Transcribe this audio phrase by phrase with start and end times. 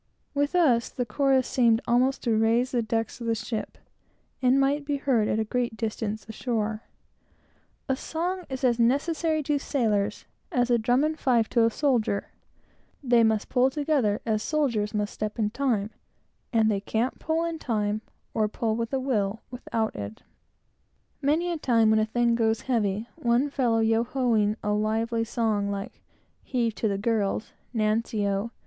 [0.33, 3.77] With us, the chorus seemed almost to raise the decks of the ship,
[4.41, 6.81] and might be heard at a great distance, ashore.
[7.87, 12.31] A song is as necessary to sailors as the drum and fife to a soldier.
[13.03, 13.85] They can't pull in
[17.59, 18.01] time,
[18.33, 20.23] or pull with a will, without it.
[21.21, 24.71] Many a time, when a thing goes heavy, with one fellow yo ho ing, a
[24.71, 26.01] lively song, like
[26.41, 28.49] "Heave, to the girls!" "Nancy oh!"